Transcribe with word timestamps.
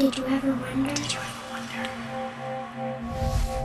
Did 0.00 0.16
you 0.16 0.24
ever 0.28 0.52
wonder? 0.54 0.94
Did 0.94 1.12
you 1.12 1.18
ever 1.18 1.42
wonder? 1.50 1.90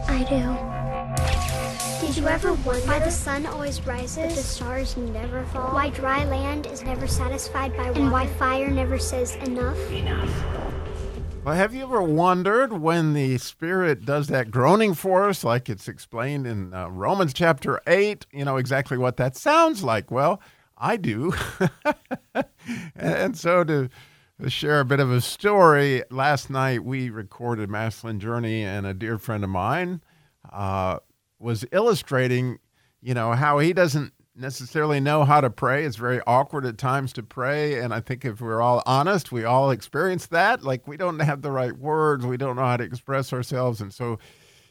I 0.10 0.20
do. 0.28 2.06
Did 2.06 2.18
you 2.18 2.28
ever 2.28 2.54
wonder 2.56 2.86
why 2.86 3.00
the 3.00 3.10
sun 3.10 3.46
always 3.46 3.82
rises, 3.88 4.18
but 4.18 4.36
the 4.36 4.44
stars 4.44 4.98
never 4.98 5.46
fall? 5.46 5.74
Why 5.74 5.92
dry 5.92 6.26
land 6.26 6.68
is 6.68 6.84
never 6.84 7.08
satisfied 7.08 7.78
by 7.78 7.88
water? 7.88 8.02
And 8.02 8.12
why 8.12 8.28
fire 8.28 8.70
never 8.70 9.00
says 9.00 9.36
enough? 9.38 9.80
Enough. 9.90 10.30
Well, 11.46 11.56
have 11.56 11.74
you 11.74 11.84
ever 11.84 12.02
wondered 12.02 12.74
when 12.74 13.14
the 13.14 13.38
Spirit 13.38 14.04
does 14.04 14.28
that 14.28 14.52
groaning 14.52 14.94
for 14.94 15.30
us, 15.30 15.46
like 15.46 15.70
it's 15.70 15.88
explained 15.88 16.46
in 16.48 16.74
uh, 16.74 16.90
Romans 16.90 17.34
chapter 17.34 17.80
8, 17.88 18.26
you 18.34 18.44
know 18.44 18.58
exactly 18.58 18.98
what 18.98 19.16
that 19.16 19.38
sounds 19.38 19.86
like? 19.86 20.12
Well, 20.12 20.42
I 20.78 20.98
do. 20.98 21.34
and 22.98 23.38
so 23.38 23.64
to 23.64 23.88
to 23.88 23.90
share 24.48 24.82
a 24.82 24.86
bit 24.86 25.00
of 25.00 25.12
a 25.12 25.22
story. 25.22 26.04
Last 26.12 26.50
night 26.50 26.84
we 26.84 27.10
recorded 27.10 27.70
Maslin 27.70 28.20
Journey, 28.20 28.64
and 28.64 28.86
a 28.86 28.94
dear 28.94 29.18
friend 29.18 29.44
of 29.44 29.50
mine 29.50 30.02
uh, 30.52 31.00
was 31.40 31.66
illustrating, 31.72 32.60
you 33.02 33.14
know, 33.14 33.32
how 33.32 33.60
he 33.60 33.74
doesn't 33.74 34.14
necessarily 34.36 35.00
know 35.00 35.24
how 35.24 35.40
to 35.40 35.50
pray. 35.50 35.86
It's 35.86 35.96
very 35.96 36.22
awkward 36.28 36.66
at 36.66 36.78
times 36.78 37.14
to 37.14 37.24
pray, 37.24 37.80
and 37.80 37.94
I 37.94 38.02
think 38.02 38.26
if 38.26 38.42
we're 38.42 38.62
all 38.62 38.84
honest, 38.86 39.32
we 39.32 39.46
all 39.46 39.72
experience 39.72 40.28
that. 40.28 40.64
Like 40.64 40.88
we 40.88 40.98
don't 40.98 41.20
have 41.20 41.42
the 41.42 41.52
right 41.52 41.78
words, 41.78 42.26
we 42.26 42.38
don't 42.38 42.58
know 42.58 42.66
how 42.66 42.78
to 42.78 42.84
express 42.84 43.32
ourselves, 43.32 43.80
and 43.80 43.94
so 43.94 44.20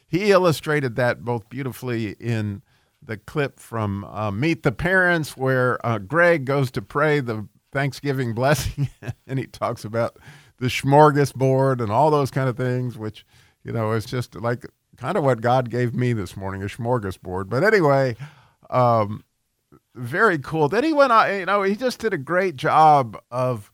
he 0.07 0.31
illustrated 0.31 0.95
that 0.95 1.25
both 1.25 1.49
beautifully 1.49 2.11
in 2.19 2.61
the 3.01 3.17
clip 3.17 3.59
from 3.59 4.03
uh, 4.05 4.31
Meet 4.31 4.63
the 4.63 4.71
Parents, 4.71 5.35
where 5.35 5.83
uh, 5.85 5.97
Greg 5.97 6.45
goes 6.45 6.69
to 6.71 6.81
pray 6.81 7.19
the 7.19 7.47
Thanksgiving 7.75 8.33
blessing, 8.33 8.89
and 9.27 9.37
he 9.37 9.47
talks 9.47 9.83
about 9.83 10.17
the 10.59 10.67
smorgasbord 10.67 11.81
and 11.81 11.91
all 11.91 12.09
those 12.09 12.31
kind 12.31 12.47
of 12.47 12.55
things, 12.55 12.97
which 12.97 13.25
you 13.65 13.73
know 13.73 13.91
is 13.91 14.05
just 14.05 14.33
like 14.33 14.65
kind 14.95 15.17
of 15.17 15.25
what 15.25 15.41
God 15.41 15.69
gave 15.69 15.93
me 15.93 16.13
this 16.13 16.37
morning, 16.37 16.63
a 16.63 16.67
smorgasbord. 16.67 17.49
But 17.49 17.65
anyway, 17.65 18.15
um, 18.69 19.25
very 19.93 20.39
cool. 20.39 20.69
Then 20.69 20.85
he 20.85 20.93
went 20.93 21.11
on, 21.11 21.33
you 21.33 21.45
know, 21.45 21.63
he 21.63 21.75
just 21.75 21.99
did 21.99 22.13
a 22.13 22.17
great 22.17 22.55
job 22.55 23.21
of 23.29 23.73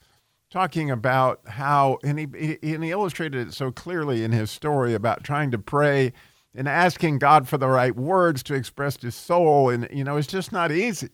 talking 0.50 0.90
about 0.90 1.42
how, 1.47 2.00
and 2.03 2.18
he, 2.18 2.58
he, 2.64 2.73
and 2.73 2.84
he 2.84 2.90
illustrated 2.90 3.50
it 3.50 3.53
so 3.53 3.72
clearly 3.72 4.23
in 4.23 4.31
his 4.31 4.50
story 4.50 4.95
about 4.95 5.23
trying 5.23 5.52
to 5.52 5.59
pray 5.59 6.12
and 6.56 6.68
asking 6.68 7.20
God 7.20 7.47
for 7.47 7.59
the 7.59 7.68
right 7.68 7.95
words 7.95 8.42
to 8.44 8.56
express 8.56 9.00
his 9.00 9.14
soul. 9.14 9.70
And, 9.70 9.88
you 9.92 10.03
know, 10.03 10.18
it's 10.18 10.28
just 10.28 10.52
not 10.52 10.72
easy. 10.72 11.09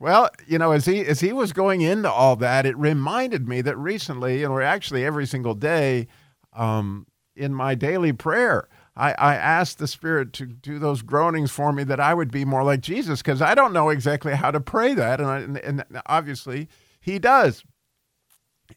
Well, 0.00 0.30
you 0.46 0.58
know, 0.58 0.72
as 0.72 0.86
he 0.86 1.04
as 1.04 1.20
he 1.20 1.32
was 1.34 1.52
going 1.52 1.82
into 1.82 2.10
all 2.10 2.34
that, 2.36 2.64
it 2.64 2.76
reminded 2.78 3.46
me 3.46 3.60
that 3.60 3.76
recently, 3.76 4.42
and 4.42 4.52
we're 4.52 4.62
actually 4.62 5.04
every 5.04 5.26
single 5.26 5.54
day, 5.54 6.08
um, 6.54 7.06
in 7.36 7.54
my 7.54 7.74
daily 7.74 8.14
prayer, 8.14 8.66
I, 8.96 9.12
I 9.12 9.34
asked 9.34 9.78
the 9.78 9.86
Spirit 9.86 10.32
to 10.34 10.46
do 10.46 10.78
those 10.78 11.02
groanings 11.02 11.50
for 11.50 11.70
me 11.70 11.84
that 11.84 12.00
I 12.00 12.14
would 12.14 12.30
be 12.30 12.46
more 12.46 12.64
like 12.64 12.80
Jesus, 12.80 13.20
because 13.20 13.42
I 13.42 13.54
don't 13.54 13.74
know 13.74 13.90
exactly 13.90 14.34
how 14.34 14.50
to 14.50 14.60
pray 14.60 14.94
that, 14.94 15.20
and, 15.20 15.28
I, 15.28 15.38
and, 15.40 15.58
and 15.58 15.84
obviously 16.06 16.68
He 17.00 17.18
does. 17.18 17.62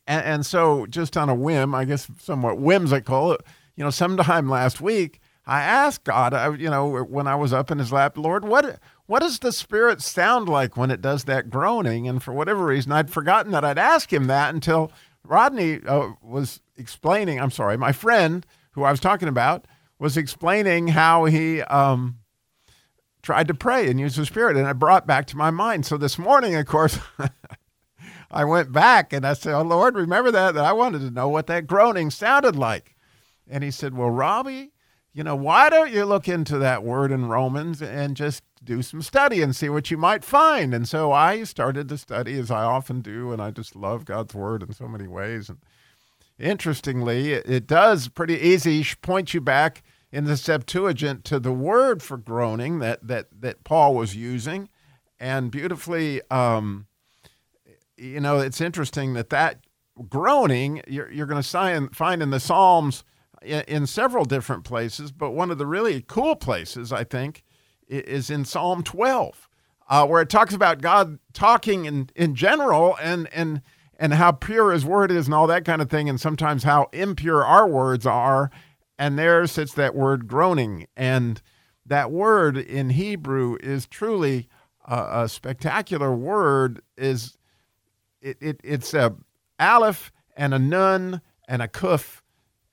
And, 0.05 0.25
and 0.25 0.45
so, 0.45 0.85
just 0.87 1.15
on 1.15 1.29
a 1.29 1.35
whim, 1.35 1.73
I 1.73 1.85
guess 1.85 2.09
somewhat 2.19 2.57
whimsical, 2.59 3.37
you 3.77 3.83
know, 3.85 3.91
sometime 3.91 4.49
last 4.49 4.81
week, 4.81 5.21
I 5.45 5.61
asked 5.61 6.03
God, 6.03 6.33
I, 6.33 6.53
you 6.53 6.69
know, 6.69 7.03
when 7.03 7.27
I 7.27 7.35
was 7.35 7.53
up 7.53 7.71
in 7.71 7.79
His 7.79 7.93
lap, 7.93 8.17
Lord, 8.17 8.45
what 8.45 8.79
what 9.05 9.19
does 9.19 9.39
the 9.39 9.51
spirit 9.51 10.01
sound 10.01 10.47
like 10.47 10.77
when 10.77 10.91
it 10.91 11.01
does 11.01 11.25
that 11.25 11.49
groaning? 11.49 12.07
And 12.07 12.21
for 12.21 12.33
whatever 12.33 12.65
reason, 12.65 12.91
I'd 12.91 13.09
forgotten 13.09 13.51
that 13.51 13.65
I'd 13.65 13.77
ask 13.77 14.11
him 14.11 14.27
that 14.27 14.53
until 14.53 14.91
Rodney 15.25 15.79
uh, 15.85 16.11
was 16.21 16.61
explaining. 16.77 17.39
I'm 17.39 17.51
sorry, 17.51 17.77
my 17.77 17.91
friend 17.91 18.45
who 18.71 18.83
I 18.83 18.91
was 18.91 18.99
talking 18.99 19.27
about 19.27 19.65
was 19.99 20.17
explaining 20.17 20.89
how 20.89 21.25
he 21.25 21.61
um, 21.63 22.19
tried 23.21 23.47
to 23.47 23.53
pray 23.53 23.89
and 23.89 23.99
use 23.99 24.15
the 24.15 24.25
spirit, 24.25 24.57
and 24.57 24.67
it 24.67 24.79
brought 24.79 25.05
back 25.05 25.25
to 25.27 25.37
my 25.37 25.51
mind. 25.51 25.85
So 25.85 25.97
this 25.97 26.17
morning, 26.17 26.55
of 26.55 26.65
course. 26.65 26.99
I 28.33 28.45
went 28.45 28.71
back 28.71 29.13
and 29.13 29.27
I 29.27 29.33
said, 29.33 29.53
Oh 29.53 29.61
Lord, 29.61 29.95
remember 29.95 30.31
that? 30.31 30.55
That 30.55 30.65
I 30.65 30.73
wanted 30.73 30.99
to 30.99 31.11
know 31.11 31.29
what 31.29 31.45
that 31.47 31.67
groaning 31.67 32.09
sounded 32.09 32.55
like. 32.55 32.95
And 33.47 33.63
he 33.63 33.69
said, 33.69 33.95
Well, 33.95 34.09
Robbie, 34.09 34.72
you 35.13 35.23
know, 35.23 35.35
why 35.35 35.69
don't 35.69 35.91
you 35.91 36.05
look 36.05 36.27
into 36.27 36.57
that 36.57 36.83
word 36.83 37.11
in 37.11 37.27
Romans 37.27 37.81
and 37.81 38.17
just 38.17 38.43
do 38.63 38.81
some 38.81 39.01
study 39.01 39.41
and 39.43 39.55
see 39.55 39.69
what 39.69 39.91
you 39.91 39.97
might 39.97 40.23
find? 40.23 40.73
And 40.73 40.87
so 40.87 41.11
I 41.11 41.43
started 41.43 41.87
to 41.89 41.97
study 41.99 42.39
as 42.39 42.49
I 42.49 42.63
often 42.63 43.01
do, 43.01 43.31
and 43.31 43.41
I 43.41 43.51
just 43.51 43.75
love 43.75 44.05
God's 44.05 44.33
word 44.33 44.63
in 44.63 44.73
so 44.73 44.87
many 44.87 45.07
ways. 45.07 45.49
And 45.49 45.59
interestingly, 46.39 47.33
it 47.33 47.67
does 47.67 48.07
pretty 48.07 48.39
easy 48.39 48.83
point 49.01 49.35
you 49.35 49.41
back 49.41 49.83
in 50.11 50.25
the 50.25 50.37
Septuagint 50.37 51.25
to 51.25 51.39
the 51.39 51.53
word 51.53 52.01
for 52.01 52.17
groaning 52.17 52.79
that 52.79 53.07
that 53.07 53.27
that 53.39 53.63
Paul 53.63 53.93
was 53.93 54.15
using, 54.15 54.69
and 55.19 55.51
beautifully, 55.51 56.21
um, 56.31 56.87
you 57.97 58.19
know, 58.19 58.39
it's 58.39 58.61
interesting 58.61 59.13
that 59.13 59.29
that 59.29 59.59
groaning 60.09 60.81
you're, 60.87 61.11
you're 61.11 61.27
going 61.27 61.41
to 61.41 61.89
find 61.93 62.23
in 62.23 62.31
the 62.31 62.39
Psalms 62.39 63.03
in 63.43 63.87
several 63.87 64.25
different 64.25 64.63
places, 64.63 65.11
but 65.11 65.31
one 65.31 65.51
of 65.51 65.57
the 65.57 65.65
really 65.65 66.03
cool 66.07 66.35
places, 66.35 66.91
I 66.91 67.03
think, 67.03 67.43
is 67.87 68.29
in 68.29 68.45
Psalm 68.45 68.83
12, 68.83 69.49
uh, 69.89 70.07
where 70.07 70.21
it 70.21 70.29
talks 70.29 70.53
about 70.53 70.81
God 70.81 71.19
talking 71.33 71.85
in, 71.85 72.09
in 72.15 72.35
general 72.35 72.97
and, 73.01 73.27
and, 73.33 73.61
and 73.99 74.13
how 74.13 74.31
pure 74.31 74.71
his 74.71 74.85
word 74.85 75.11
is 75.11 75.25
and 75.27 75.35
all 75.35 75.47
that 75.47 75.65
kind 75.65 75.81
of 75.81 75.89
thing, 75.89 76.09
and 76.09 76.19
sometimes 76.19 76.63
how 76.63 76.87
impure 76.93 77.43
our 77.43 77.67
words 77.67 78.05
are. 78.05 78.49
And 78.97 79.17
there 79.19 79.45
sits 79.47 79.73
that 79.73 79.95
word 79.95 80.27
groaning. 80.27 80.87
And 80.95 81.41
that 81.85 82.11
word 82.11 82.57
in 82.57 82.91
Hebrew 82.91 83.57
is 83.61 83.87
truly 83.87 84.47
a, 84.85 85.23
a 85.23 85.29
spectacular 85.29 86.13
word. 86.13 86.81
Is 86.97 87.37
it, 88.21 88.37
it, 88.39 88.61
It's 88.63 88.93
a 88.93 89.15
aleph 89.59 90.11
and 90.35 90.53
a 90.53 90.59
nun 90.59 91.21
and 91.47 91.61
a 91.61 91.67
kuf 91.67 92.22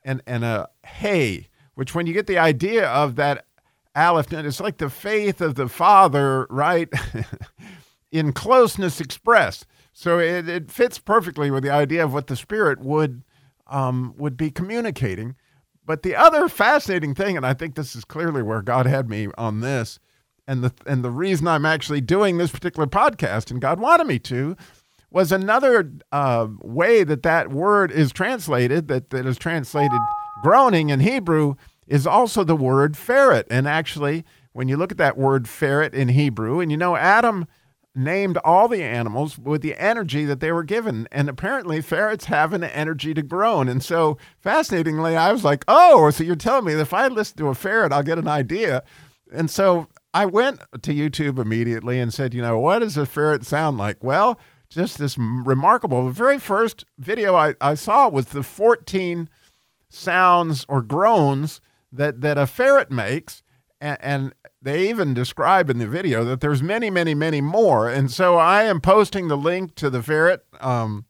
and, 0.05 0.23
and 0.27 0.45
a 0.45 0.69
hey, 0.85 1.49
which 1.75 1.95
when 1.95 2.07
you 2.07 2.13
get 2.13 2.27
the 2.27 2.39
idea 2.39 2.89
of 2.89 3.17
that 3.17 3.47
aleph, 3.95 4.33
it's 4.33 4.61
like 4.61 4.79
the 4.79 4.91
faith 4.91 5.41
of 5.41 5.55
the 5.55 5.69
Father, 5.69 6.47
right? 6.51 6.89
in 8.13 8.33
closeness 8.33 9.01
expressed. 9.01 9.67
So 9.93 10.19
it, 10.19 10.49
it 10.49 10.71
fits 10.71 10.99
perfectly 10.99 11.51
with 11.51 11.63
the 11.63 11.71
idea 11.71 12.05
of 12.05 12.13
what 12.13 12.27
the 12.27 12.37
Spirit 12.37 12.81
would 12.81 13.23
um, 13.67 14.15
would 14.17 14.37
be 14.37 14.51
communicating. 14.51 15.37
But 15.85 16.03
the 16.03 16.17
other 16.17 16.49
fascinating 16.49 17.15
thing, 17.15 17.37
and 17.37 17.47
I 17.47 17.55
think 17.55 17.75
this 17.75 17.97
is 17.97 18.05
clearly 18.05 18.43
where 18.43 18.63
God 18.63 18.87
had 18.87 19.09
me 19.09 19.29
on 19.37 19.61
this, 19.61 19.99
and 20.47 20.63
the 20.63 20.73
and 20.87 21.05
the 21.05 21.11
reason 21.11 21.49
I'm 21.49 21.67
actually 21.67 22.01
doing 22.01 22.39
this 22.39 22.51
particular 22.51 22.87
podcast, 22.87 23.51
and 23.51 23.61
God 23.61 23.81
wanted 23.81 24.07
me 24.07 24.19
to, 24.21 24.57
was 25.11 25.33
another 25.33 25.91
uh, 26.13 26.47
way 26.61 27.05
that 27.05 27.23
that 27.23 27.51
word 27.51 27.91
is 27.91 28.13
translated, 28.13 28.89
that, 28.89 29.11
that 29.11 29.27
is 29.27 29.39
translated 29.39 30.01
groaning 30.43 30.91
in 30.91 31.01
Hebrew, 31.01 31.57
is 31.87 32.07
also 32.07 32.45
the 32.45 32.57
word 32.57 32.97
ferret. 32.97 33.47
And 33.51 33.67
actually, 33.67 34.25
when 34.53 34.69
you 34.69 34.77
look 34.77 34.93
at 34.93 34.99
that 34.99 35.19
word 35.19 35.49
ferret 35.49 35.95
in 35.95 36.09
Hebrew, 36.09 36.61
and 36.61 36.71
you 36.71 36.77
know, 36.77 36.97
Adam 36.97 37.47
named 37.95 38.39
all 38.45 38.69
the 38.69 38.83
animals 38.83 39.39
with 39.39 39.63
the 39.63 39.77
energy 39.77 40.25
that 40.25 40.41
they 40.41 40.53
were 40.53 40.63
given. 40.63 41.09
And 41.11 41.29
apparently, 41.29 41.81
ferrets 41.81 42.27
have 42.27 42.53
an 42.53 42.63
energy 42.63 43.15
to 43.15 43.23
groan. 43.23 43.69
And 43.69 43.83
so, 43.83 44.17
fascinatingly, 44.39 45.17
I 45.17 45.33
was 45.33 45.45
like, 45.45 45.65
oh, 45.67 46.09
so 46.11 46.25
you're 46.25 46.37
telling 46.37 46.67
me 46.67 46.75
that 46.75 46.83
if 46.83 46.95
I 46.95 47.09
listen 47.09 47.37
to 47.39 47.49
a 47.49 47.55
ferret, 47.55 47.93
I'll 47.93 48.03
get 48.03 48.19
an 48.19 48.29
idea. 48.29 48.85
And 49.33 49.51
so 49.51 49.89
I 50.13 50.27
went 50.27 50.61
to 50.83 50.93
YouTube 50.93 51.39
immediately 51.39 52.01
and 52.01 52.13
said, 52.13 52.35
you 52.35 52.43
know, 52.43 52.59
what 52.59 52.81
does 52.81 52.97
a 52.97 53.07
ferret 53.07 53.45
sound 53.45 53.79
like? 53.79 54.03
Well, 54.03 54.39
just 54.71 54.99
this 54.99 55.19
remarkable. 55.19 56.07
The 56.07 56.13
very 56.13 56.39
first 56.39 56.85
video 56.97 57.35
I, 57.35 57.55
I 57.61 57.75
saw 57.75 58.09
was 58.09 58.27
the 58.27 58.43
14 58.43 59.29
sounds 59.89 60.65
or 60.69 60.81
groans 60.81 61.61
that, 61.93 62.21
that 62.21 62.39
a 62.39 62.47
ferret 62.47 62.91
makes. 62.91 63.43
And, 63.81 63.99
and 64.01 64.35
they 64.63 64.89
even 64.89 65.13
describe 65.13 65.71
in 65.71 65.79
the 65.79 65.89
video 65.89 66.23
that 66.25 66.41
there's 66.41 66.63
many, 66.63 66.89
many, 66.89 67.15
many 67.15 67.41
more. 67.41 67.89
And 67.89 68.11
so 68.11 68.37
I 68.37 68.63
am 68.63 68.81
posting 68.81 69.29
the 69.29 69.37
link 69.37 69.75
to 69.77 69.91
the 69.91 70.03
ferret 70.03 70.45
um, 70.61 71.07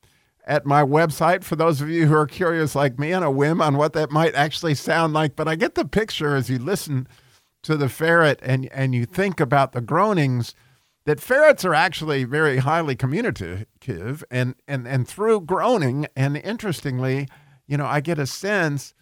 at 0.46 0.64
my 0.64 0.82
website 0.82 1.44
for 1.44 1.56
those 1.56 1.82
of 1.82 1.90
you 1.90 2.06
who 2.06 2.14
are 2.14 2.26
curious 2.26 2.74
like 2.74 2.98
me 2.98 3.12
on 3.12 3.22
a 3.22 3.30
whim 3.30 3.60
on 3.60 3.76
what 3.76 3.92
that 3.92 4.10
might 4.10 4.34
actually 4.34 4.74
sound 4.74 5.12
like. 5.12 5.36
But 5.36 5.48
I 5.48 5.56
get 5.56 5.74
the 5.74 5.84
picture 5.84 6.34
as 6.34 6.48
you 6.48 6.58
listen 6.58 7.06
to 7.62 7.76
the 7.76 7.90
ferret 7.90 8.38
and, 8.42 8.70
and 8.72 8.94
you 8.94 9.04
think 9.04 9.38
about 9.38 9.72
the 9.72 9.82
groanings– 9.82 10.54
that 11.04 11.20
ferrets 11.20 11.64
are 11.64 11.74
actually 11.74 12.24
very 12.24 12.58
highly 12.58 12.94
communicative 12.94 14.24
and, 14.30 14.54
and, 14.68 14.86
and 14.86 15.08
through 15.08 15.42
groaning. 15.42 16.06
And 16.14 16.36
interestingly, 16.36 17.28
you 17.66 17.76
know, 17.76 17.86
I 17.86 18.00
get 18.00 18.18
a 18.18 18.26
sense 18.26 18.94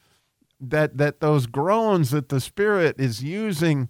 that, 0.61 0.97
that 0.99 1.21
those 1.21 1.47
groans 1.47 2.11
that 2.11 2.29
the 2.29 2.41
spirit 2.41 2.97
is 2.99 3.23
using 3.23 3.89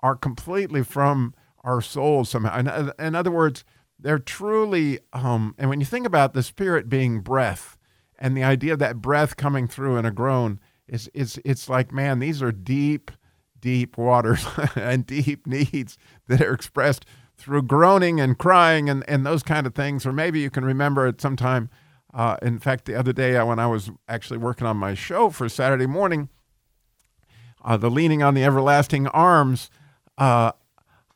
are 0.00 0.16
completely 0.16 0.82
from 0.82 1.34
our 1.64 1.80
soul 1.80 2.24
somehow. 2.24 2.58
In, 2.58 2.92
in 2.98 3.14
other 3.14 3.30
words, 3.30 3.64
they're 3.98 4.18
truly, 4.18 5.00
um, 5.12 5.54
and 5.58 5.68
when 5.68 5.80
you 5.80 5.86
think 5.86 6.06
about 6.06 6.32
the 6.32 6.42
spirit 6.42 6.88
being 6.88 7.20
breath, 7.20 7.76
and 8.18 8.36
the 8.36 8.44
idea 8.44 8.72
of 8.72 8.78
that 8.80 9.00
breath 9.00 9.36
coming 9.36 9.68
through 9.68 9.96
in 9.96 10.04
a 10.04 10.10
groan 10.10 10.60
is 10.88 11.08
is 11.14 11.40
it's 11.44 11.68
like 11.68 11.92
man, 11.92 12.18
these 12.18 12.42
are 12.42 12.52
deep, 12.52 13.10
deep 13.60 13.96
waters 13.96 14.46
and 14.74 15.06
deep 15.06 15.46
needs 15.46 15.98
that 16.26 16.40
are 16.40 16.52
expressed 16.52 17.04
through 17.38 17.62
groaning 17.62 18.20
and 18.20 18.36
crying 18.36 18.90
and, 18.90 19.08
and 19.08 19.24
those 19.24 19.42
kind 19.42 19.66
of 19.66 19.74
things. 19.74 20.04
Or 20.04 20.12
maybe 20.12 20.40
you 20.40 20.50
can 20.50 20.64
remember 20.64 21.06
at 21.06 21.20
some 21.20 21.36
time. 21.36 21.70
Uh, 22.12 22.36
in 22.42 22.58
fact, 22.58 22.84
the 22.84 22.94
other 22.94 23.12
day 23.12 23.40
when 23.42 23.58
I 23.58 23.66
was 23.66 23.90
actually 24.08 24.38
working 24.38 24.66
on 24.66 24.76
my 24.76 24.94
show 24.94 25.30
for 25.30 25.48
Saturday 25.48 25.86
morning, 25.86 26.28
uh, 27.64 27.76
the 27.76 27.90
leaning 27.90 28.22
on 28.22 28.34
the 28.34 28.44
everlasting 28.44 29.06
arms, 29.08 29.70
uh, 30.16 30.52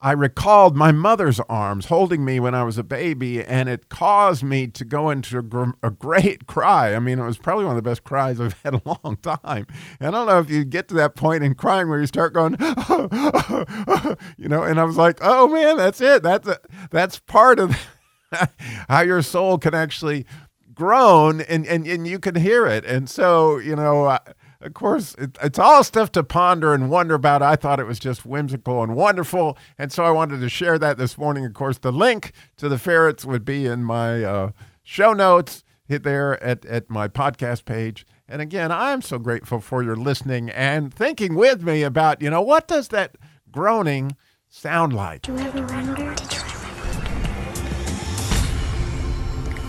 I 0.02 0.10
recalled 0.10 0.76
my 0.76 0.90
mother's 0.90 1.38
arms 1.48 1.86
holding 1.86 2.24
me 2.24 2.40
when 2.40 2.56
I 2.56 2.64
was 2.64 2.76
a 2.76 2.82
baby, 2.82 3.42
and 3.42 3.68
it 3.68 3.88
caused 3.88 4.42
me 4.42 4.66
to 4.66 4.84
go 4.84 5.10
into 5.10 5.38
a, 5.38 5.42
gr- 5.42 5.70
a, 5.80 5.92
great 5.92 6.46
cry. 6.48 6.96
I 6.96 6.98
mean, 6.98 7.20
it 7.20 7.24
was 7.24 7.38
probably 7.38 7.66
one 7.66 7.76
of 7.76 7.84
the 7.84 7.88
best 7.88 8.02
cries 8.02 8.40
I've 8.40 8.60
had 8.64 8.74
a 8.74 8.82
long 8.84 9.16
time. 9.22 9.64
And 10.00 10.08
I 10.08 10.10
don't 10.10 10.26
know 10.26 10.40
if 10.40 10.50
you 10.50 10.64
get 10.64 10.88
to 10.88 10.94
that 10.94 11.14
point 11.14 11.44
in 11.44 11.54
crying 11.54 11.88
where 11.88 12.00
you 12.00 12.06
start 12.06 12.34
going, 12.34 12.56
you 14.36 14.48
know. 14.48 14.64
And 14.64 14.80
I 14.80 14.84
was 14.84 14.96
like, 14.96 15.20
oh 15.22 15.46
man, 15.46 15.76
that's 15.76 16.00
it. 16.00 16.24
That's 16.24 16.48
a, 16.48 16.58
that's 16.90 17.20
part 17.20 17.60
of 17.60 17.76
how 18.88 19.02
your 19.02 19.22
soul 19.22 19.56
can 19.58 19.72
actually 19.72 20.26
groan, 20.74 21.42
and 21.42 21.64
and 21.64 21.86
and 21.86 22.08
you 22.08 22.18
can 22.18 22.34
hear 22.34 22.66
it. 22.66 22.84
And 22.84 23.08
so, 23.08 23.58
you 23.58 23.76
know. 23.76 24.06
I, 24.06 24.18
of 24.62 24.74
course, 24.74 25.14
it, 25.18 25.36
it's 25.42 25.58
all 25.58 25.84
stuff 25.84 26.12
to 26.12 26.22
ponder 26.22 26.72
and 26.72 26.90
wonder 26.90 27.14
about. 27.14 27.42
I 27.42 27.56
thought 27.56 27.80
it 27.80 27.86
was 27.86 27.98
just 27.98 28.24
whimsical 28.24 28.82
and 28.82 28.94
wonderful. 28.94 29.58
And 29.78 29.92
so 29.92 30.04
I 30.04 30.10
wanted 30.10 30.40
to 30.40 30.48
share 30.48 30.78
that 30.78 30.98
this 30.98 31.18
morning. 31.18 31.44
Of 31.44 31.54
course, 31.54 31.78
the 31.78 31.92
link 31.92 32.32
to 32.58 32.68
the 32.68 32.78
ferrets 32.78 33.24
would 33.24 33.44
be 33.44 33.66
in 33.66 33.84
my 33.84 34.22
uh, 34.22 34.50
show 34.82 35.12
notes 35.12 35.64
hit 35.84 36.04
there 36.04 36.42
at, 36.42 36.64
at 36.64 36.88
my 36.88 37.08
podcast 37.08 37.64
page. 37.64 38.06
And 38.28 38.40
again, 38.40 38.72
I'm 38.72 39.02
so 39.02 39.18
grateful 39.18 39.60
for 39.60 39.82
your 39.82 39.96
listening 39.96 40.48
and 40.50 40.92
thinking 40.92 41.34
with 41.34 41.62
me 41.62 41.82
about, 41.82 42.22
you 42.22 42.30
know, 42.30 42.40
what 42.40 42.66
does 42.66 42.88
that 42.88 43.16
groaning 43.50 44.16
sound 44.48 44.94
like? 44.94 45.22
Do 45.22 45.32
you 45.32 45.38
ever 45.40 45.66
wonder? 45.66 46.14
Did 46.14 46.32
you 46.32 46.38
ever 46.38 46.58
wonder? 46.68 47.06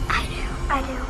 I 0.10 0.26
do. 0.30 0.74
I 0.74 0.82
do. 0.88 1.03